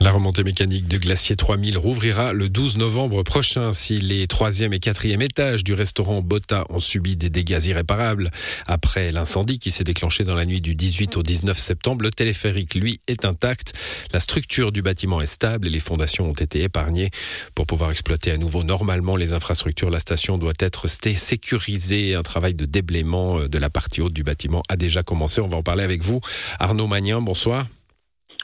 [0.00, 4.78] La remontée mécanique du glacier 3000 rouvrira le 12 novembre prochain si les troisième et
[4.78, 8.30] quatrième étages du restaurant Botta ont subi des dégâts irréparables.
[8.68, 12.76] Après l'incendie qui s'est déclenché dans la nuit du 18 au 19 septembre, le téléphérique,
[12.76, 13.72] lui, est intact.
[14.12, 17.10] La structure du bâtiment est stable et les fondations ont été épargnées.
[17.56, 22.14] Pour pouvoir exploiter à nouveau normalement les infrastructures, la station doit être sécurisée.
[22.14, 25.40] Un travail de déblaiement euh, de la partie haute du bâtiment a déjà commencé.
[25.40, 26.20] On va en parler avec vous.
[26.60, 27.66] Arnaud Magnin, bonsoir.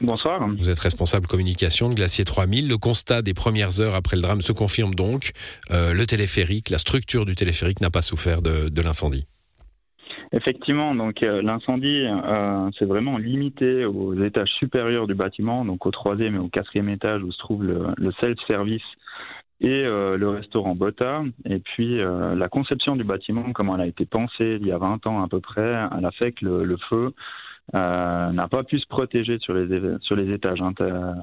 [0.01, 0.45] Bonsoir.
[0.45, 2.67] Vous êtes responsable communication de Glacier 3000.
[2.67, 5.31] Le constat des premières heures après le drame se confirme donc.
[5.71, 9.25] Euh, le téléphérique, la structure du téléphérique n'a pas souffert de, l'incendie.
[10.33, 15.91] Effectivement, donc euh, l'incendie euh, c'est vraiment limité aux étages supérieurs du bâtiment, donc au
[15.91, 18.83] troisième et au quatrième étage où se trouve le, self-service
[19.61, 21.23] et le restaurant Botta.
[21.45, 25.07] Et puis la conception du bâtiment, comment elle a été pensée il y a 20
[25.07, 27.13] ans à peu près, elle a fait que le feu euh,
[27.73, 29.67] n'a pas pu se protéger sur les,
[30.01, 30.61] sur les étages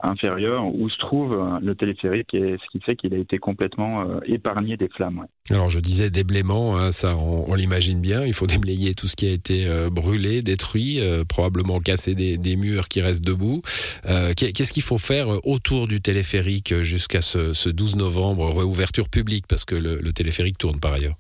[0.03, 4.03] inférieurs où se trouve euh, le téléphérique et ce qui fait qu'il a été complètement
[4.03, 5.27] euh, épargné des flammes.
[5.51, 9.27] Alors je disais déblaiement, hein, ça on, l'imagine bien, il faut déblayer tout ce qui
[9.27, 13.63] a été brûlé, détruit, probablement casser des, murs qui restent debout.
[14.05, 19.65] Qu'est-ce qu'il faut faire autour du téléphérique jusqu'à ce, ce, 12 novembre, réouverture publique, parce
[19.65, 21.17] que le téléphérique tourne par ailleurs?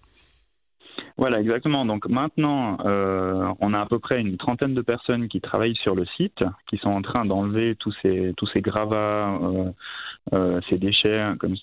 [1.22, 1.84] Voilà, exactement.
[1.86, 5.94] Donc maintenant, euh, on a à peu près une trentaine de personnes qui travaillent sur
[5.94, 9.70] le site, qui sont en train d'enlever tous ces tous ces gravats, euh,
[10.34, 11.54] euh, ces déchets, comme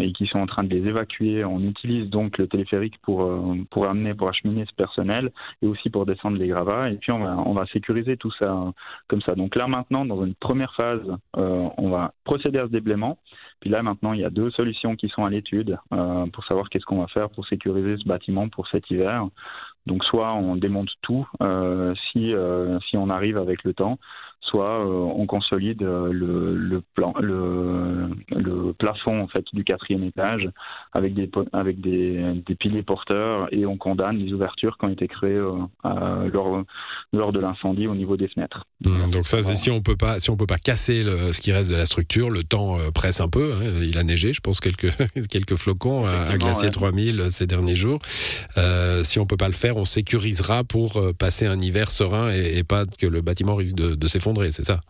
[0.00, 1.44] et qui sont en train de les évacuer.
[1.44, 3.30] On utilise donc le téléphérique pour
[3.70, 5.30] pour amener, pour acheminer ce personnel,
[5.60, 6.88] et aussi pour descendre les gravats.
[6.88, 8.72] Et puis on va on va sécuriser tout ça
[9.08, 9.34] comme ça.
[9.34, 11.02] Donc là maintenant, dans une première phase,
[11.34, 13.18] on va procéder à ce déblaiement.
[13.60, 15.78] Puis là maintenant, il y a deux solutions qui sont à l'étude
[16.32, 19.28] pour savoir qu'est-ce qu'on va faire pour sécuriser ce bâtiment pour cet hiver.
[19.86, 23.98] Donc soit on démonte tout euh, si, euh, si on arrive avec le temps,
[24.46, 30.04] soit euh, on consolide euh, le, le, plan, le, le, plafond en fait du quatrième
[30.04, 30.48] étage
[30.92, 35.08] avec des avec des, des, piliers porteurs et on condamne les ouvertures qui ont été
[35.08, 36.62] créées euh, lors,
[37.12, 38.64] lors de l'incendie au niveau des fenêtres.
[38.84, 41.52] Mmh, donc ça, si on peut pas si on peut pas casser le, ce qui
[41.52, 43.52] reste de la structure, le temps presse un peu.
[43.54, 44.92] Hein, il a neigé, je pense quelques
[45.30, 48.00] quelques flocons à, Glacier 3000 ces derniers jours.
[49.02, 52.64] si on peut pas le faire, on sécurisera pour passer un hiver serein et, et
[52.64, 54.80] pas que le bâtiment risque de, de s'effondrer c'est ça?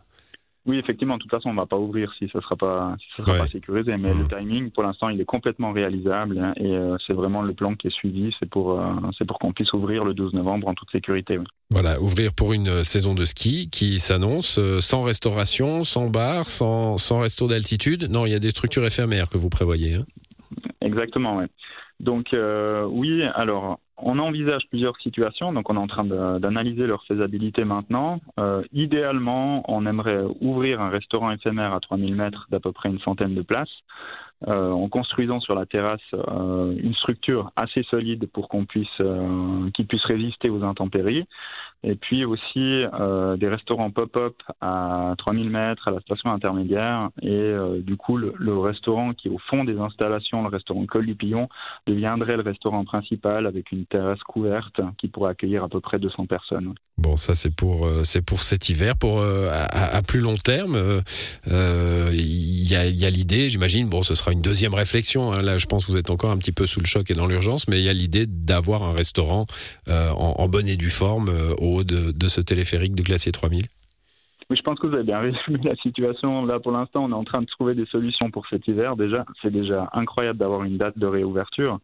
[0.67, 1.17] Oui, effectivement.
[1.17, 3.39] De toute façon, on ne va pas ouvrir si ça ne sera pas, si sera
[3.39, 3.97] pas sécurisé.
[3.97, 4.29] Mais le mmh.
[4.29, 7.87] timing, pour l'instant, il est complètement réalisable hein, et euh, c'est vraiment le plan qui
[7.87, 8.34] est suivi.
[8.41, 11.39] C'est pour, euh, c'est pour qu'on puisse ouvrir le 12 novembre en toute sécurité.
[11.71, 16.99] Voilà, ouvrir pour une saison de ski qui s'annonce euh, sans restauration, sans bar, sans,
[16.99, 18.09] sans resto d'altitude.
[18.11, 19.95] Non, il y a des structures éphémères que vous prévoyez.
[19.95, 20.05] Hein.
[20.81, 21.45] Exactement, oui.
[22.01, 22.37] Donc
[22.91, 28.21] oui, alors on envisage plusieurs situations, donc on est en train d'analyser leur faisabilité maintenant.
[28.39, 33.01] Euh, idéalement, on aimerait ouvrir un restaurant éphémère à 3000 mètres d'à peu près une
[33.01, 33.73] centaine de places,
[34.47, 39.02] euh, en construisant sur la terrasse euh, une structure assez solide pour qu'on puisse,
[39.74, 41.26] qui puisse résister aux intempéries.
[41.86, 47.10] Et puis aussi euh, des restaurants pop-up à 3000 mètres à la station intermédiaire.
[47.22, 51.06] Et euh, du coup, le, restaurant qui est au fond des installations, le restaurant Col
[51.06, 51.48] du Pillon,
[51.86, 56.26] deviendrait le restaurant principal avec une terrasse couverte qui pourrait accueillir à peu près 200
[56.26, 56.74] personnes.
[56.98, 58.97] Bon, ça c'est pour euh, c'est pour cet hiver.
[58.97, 60.76] Pour à, plus long terme,
[61.47, 63.88] il y a, y a l'idée, j'imagine.
[63.88, 65.32] Bon, ce sera une deuxième réflexion.
[65.32, 65.42] Hein.
[65.42, 67.26] Là, je pense que vous êtes encore un petit peu sous le choc et dans
[67.26, 69.47] l'urgence, mais il y a l'idée d'avoir un restaurant
[69.88, 73.66] en, en, bonne et due forme au de, ce téléphérique de Glacier 3000
[74.48, 76.44] oui, je pense que vous avez bien résumé la situation.
[76.47, 78.97] Là, pour l'instant, on est en train de trouver des solutions pour cet hiver.
[78.97, 81.81] Déjà, c'est déjà incroyable d'avoir une date de réouverture.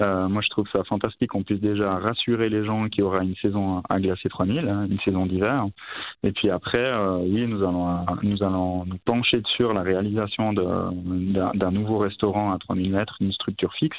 [0.00, 3.22] Euh, moi, je trouve ça fantastique qu'on puisse déjà rassurer les gens qu'il y aura
[3.22, 5.66] une saison à glacier 3000, hein, une saison d'hiver.
[6.22, 11.70] Et puis après, euh, oui, nous allons, nous allons nous pencher sur la réalisation d'un
[11.70, 13.96] nouveau restaurant à 3000 mètres, une structure fixe.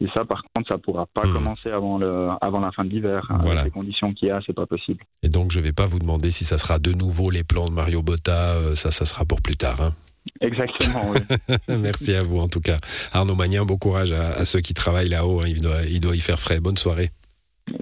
[0.00, 1.32] Et ça, par contre, ça pourra pas mmh.
[1.32, 3.26] commencer avant, le, avant la fin de l'hiver.
[3.30, 3.64] Hein, voilà.
[3.64, 5.04] les conditions qu'il y a, c'est pas possible.
[5.22, 7.72] Et donc, je vais pas vous demander si ça sera de nouveau les plans de
[7.72, 8.54] Mario Botta.
[8.54, 9.80] Euh, ça, ça sera pour plus tard.
[9.80, 9.92] Hein.
[10.40, 11.20] Exactement, oui.
[11.68, 12.76] Merci à vous en tout cas.
[13.12, 15.40] Arnaud Magnin, bon courage à, ceux qui travaillent là-haut.
[15.40, 15.48] Hein.
[15.48, 16.60] Il, doit, il doit y faire frais.
[16.60, 17.10] Bonne soirée.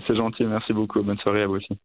[0.06, 1.02] C'est gentil, merci beaucoup.
[1.02, 1.78] Bonne soirée à vous aussi.